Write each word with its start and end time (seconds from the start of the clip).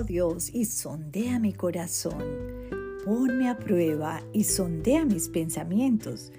oh 0.00 0.04
Dios, 0.04 0.50
y 0.54 0.64
sondea 0.64 1.38
mi 1.38 1.52
corazón. 1.52 2.24
Ponme 3.04 3.48
a 3.50 3.58
prueba 3.58 4.22
y 4.32 4.44
sondea 4.44 5.04
mis 5.04 5.28
pensamientos. 5.28 6.32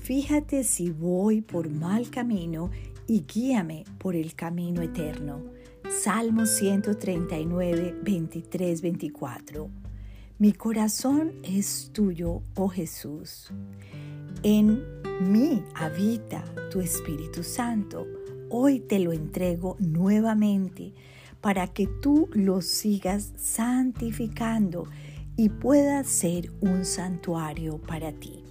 Fíjate 0.00 0.64
si 0.64 0.90
voy 0.90 1.40
por 1.40 1.68
mal 1.68 2.10
camino 2.10 2.70
y 3.06 3.24
guíame 3.32 3.84
por 3.98 4.16
el 4.16 4.34
camino 4.34 4.82
eterno. 4.82 5.40
Salmo 5.88 6.46
139, 6.46 7.96
23, 8.02 8.82
24. 8.82 9.70
Mi 10.38 10.52
corazón 10.52 11.32
es 11.44 11.90
tuyo, 11.92 12.42
oh 12.56 12.68
Jesús. 12.68 13.50
En 14.42 14.82
mí 15.20 15.62
habita 15.74 16.44
tu 16.70 16.80
Espíritu 16.80 17.44
Santo. 17.44 18.06
Hoy 18.50 18.80
te 18.80 18.98
lo 18.98 19.12
entrego 19.12 19.76
nuevamente 19.78 20.92
para 21.40 21.68
que 21.68 21.86
tú 21.86 22.28
lo 22.32 22.60
sigas 22.60 23.32
santificando 23.36 24.84
y 25.36 25.48
pueda 25.48 26.02
ser 26.04 26.50
un 26.60 26.84
santuario 26.84 27.78
para 27.78 28.12
ti. 28.12 28.42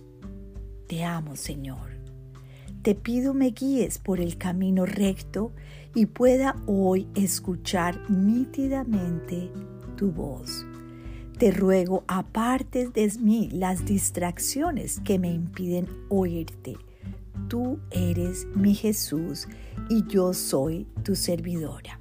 Te 0.88 1.04
amo, 1.04 1.36
Señor. 1.36 1.96
Te 2.82 2.94
pido 2.94 3.34
me 3.34 3.52
guíes 3.52 3.98
por 3.98 4.20
el 4.20 4.38
camino 4.38 4.86
recto 4.86 5.52
y 5.96 6.06
pueda 6.06 6.56
hoy 6.68 7.08
escuchar 7.16 8.00
nítidamente 8.10 9.52
tu 9.96 10.12
voz 10.12 10.66
te 11.38 11.52
ruego 11.52 12.06
apartes 12.08 12.94
de 12.94 13.12
mí 13.20 13.50
las 13.52 13.86
distracciones 13.86 15.02
que 15.02 15.20
me 15.20 15.34
impiden 15.34 15.88
oírte. 16.10 16.78
Tú 17.50 17.80
eres 17.92 18.48
mi 18.56 18.74
Jesús 18.74 19.48
y 19.90 20.08
yo 20.08 20.34
soy 20.34 20.88
tu 21.04 21.16
servidora. 21.16 22.00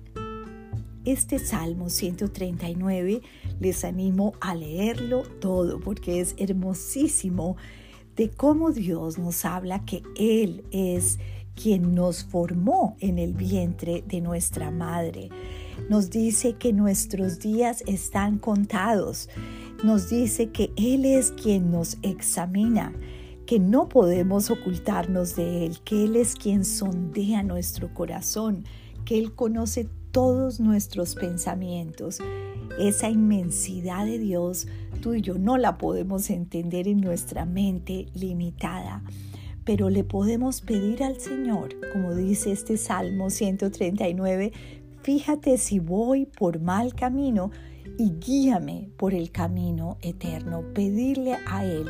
Este 1.04 1.38
Salmo 1.38 1.90
139 1.90 3.22
les 3.60 3.84
animo 3.84 4.32
a 4.40 4.54
leerlo 4.54 5.22
todo 5.40 5.80
porque 5.80 6.20
es 6.20 6.34
hermosísimo 6.38 7.56
de 8.16 8.30
cómo 8.30 8.70
Dios 8.70 9.18
nos 9.18 9.44
habla 9.44 9.84
que 9.84 10.02
Él 10.16 10.64
es 10.70 11.18
quien 11.54 11.94
nos 11.94 12.24
formó 12.24 12.96
en 13.00 13.18
el 13.18 13.34
vientre 13.34 14.02
de 14.06 14.20
nuestra 14.20 14.70
madre 14.70 15.30
nos 15.88 16.10
dice 16.10 16.54
que 16.54 16.72
nuestros 16.72 17.38
días 17.38 17.82
están 17.86 18.38
contados. 18.38 19.28
Nos 19.82 20.08
dice 20.08 20.50
que 20.50 20.72
Él 20.76 21.04
es 21.04 21.32
quien 21.32 21.70
nos 21.70 21.98
examina, 22.02 22.94
que 23.46 23.58
no 23.58 23.88
podemos 23.88 24.50
ocultarnos 24.50 25.36
de 25.36 25.66
Él, 25.66 25.78
que 25.84 26.04
Él 26.04 26.16
es 26.16 26.36
quien 26.36 26.64
sondea 26.64 27.42
nuestro 27.42 27.92
corazón, 27.92 28.64
que 29.04 29.18
Él 29.18 29.34
conoce 29.34 29.88
todos 30.14 30.60
nuestros 30.60 31.16
pensamientos. 31.16 32.20
Esa 32.78 33.10
inmensidad 33.10 34.06
de 34.06 34.18
Dios, 34.18 34.68
tú 35.02 35.12
y 35.14 35.20
yo 35.20 35.38
no 35.38 35.58
la 35.58 35.76
podemos 35.76 36.30
entender 36.30 36.88
en 36.88 37.02
nuestra 37.02 37.44
mente 37.44 38.06
limitada 38.14 39.02
pero 39.66 39.88
le 39.88 40.04
podemos 40.04 40.60
pedir 40.60 41.02
al 41.02 41.18
Señor, 41.18 41.74
como 41.90 42.14
dice 42.14 42.52
este 42.52 42.76
Salmo 42.76 43.30
139, 43.30 44.52
Fíjate 45.02 45.58
si 45.58 45.78
voy 45.78 46.24
por 46.24 46.60
mal 46.60 46.94
camino 46.94 47.50
y 47.98 48.12
guíame 48.12 48.88
por 48.96 49.12
el 49.12 49.30
camino 49.30 49.98
eterno. 50.00 50.62
Pedirle 50.74 51.36
a 51.46 51.64
Él 51.66 51.86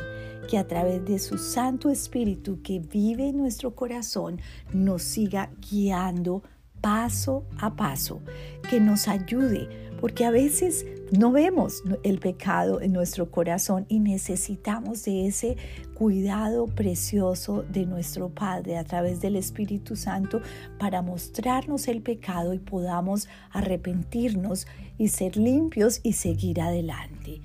que 0.49 0.57
a 0.57 0.67
través 0.67 1.05
de 1.05 1.19
su 1.19 1.37
Santo 1.37 1.89
Espíritu 1.89 2.61
que 2.61 2.79
vive 2.79 3.29
en 3.29 3.37
nuestro 3.37 3.73
corazón 3.73 4.41
nos 4.73 5.01
siga 5.01 5.49
guiando 5.69 6.43
paso 6.81 7.45
a 7.57 7.75
paso, 7.75 8.21
que 8.69 8.79
nos 8.79 9.07
ayude, 9.07 9.69
porque 9.99 10.25
a 10.25 10.31
veces 10.31 10.85
no 11.11 11.31
vemos 11.31 11.83
el 12.03 12.19
pecado 12.19 12.81
en 12.81 12.91
nuestro 12.91 13.29
corazón 13.29 13.85
y 13.89 13.99
necesitamos 13.99 15.03
de 15.05 15.27
ese 15.27 15.57
cuidado 15.93 16.65
precioso 16.65 17.63
de 17.63 17.85
nuestro 17.85 18.29
Padre 18.29 18.77
a 18.77 18.83
través 18.83 19.21
del 19.21 19.35
Espíritu 19.35 19.95
Santo 19.95 20.41
para 20.79 21.01
mostrarnos 21.01 21.87
el 21.87 22.01
pecado 22.01 22.53
y 22.53 22.59
podamos 22.59 23.27
arrepentirnos 23.51 24.67
y 24.97 25.09
ser 25.09 25.37
limpios 25.37 25.99
y 26.03 26.13
seguir 26.13 26.61
adelante. 26.61 27.41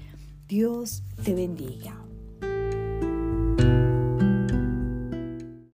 Dios 0.48 1.02
te 1.22 1.34
bendiga. 1.34 2.09